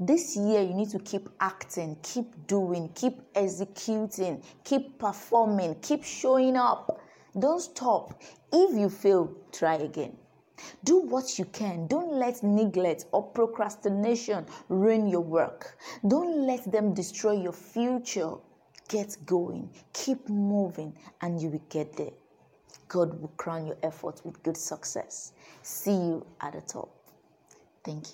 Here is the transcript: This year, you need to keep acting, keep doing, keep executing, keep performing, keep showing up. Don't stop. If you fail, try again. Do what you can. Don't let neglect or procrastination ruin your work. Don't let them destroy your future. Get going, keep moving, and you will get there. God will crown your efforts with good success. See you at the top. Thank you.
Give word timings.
This 0.00 0.36
year, 0.36 0.60
you 0.62 0.74
need 0.74 0.90
to 0.90 0.98
keep 0.98 1.28
acting, 1.40 1.96
keep 2.02 2.46
doing, 2.46 2.90
keep 2.94 3.20
executing, 3.34 4.42
keep 4.64 4.98
performing, 4.98 5.76
keep 5.82 6.04
showing 6.04 6.56
up. 6.56 7.00
Don't 7.38 7.60
stop. 7.60 8.20
If 8.52 8.76
you 8.78 8.88
fail, 8.90 9.32
try 9.52 9.76
again. 9.76 10.16
Do 10.84 10.98
what 11.00 11.38
you 11.38 11.44
can. 11.46 11.86
Don't 11.86 12.12
let 12.12 12.42
neglect 12.42 13.06
or 13.12 13.22
procrastination 13.22 14.46
ruin 14.68 15.08
your 15.08 15.20
work. 15.20 15.78
Don't 16.06 16.46
let 16.46 16.70
them 16.70 16.94
destroy 16.94 17.32
your 17.32 17.52
future. 17.52 18.34
Get 18.88 19.16
going, 19.26 19.70
keep 19.92 20.28
moving, 20.28 20.94
and 21.22 21.40
you 21.40 21.48
will 21.48 21.62
get 21.70 21.96
there. 21.96 22.12
God 22.88 23.20
will 23.20 23.32
crown 23.36 23.66
your 23.66 23.76
efforts 23.82 24.24
with 24.24 24.42
good 24.42 24.56
success. 24.56 25.32
See 25.62 25.92
you 25.92 26.26
at 26.40 26.52
the 26.52 26.60
top. 26.60 26.90
Thank 27.82 28.08
you. 28.08 28.12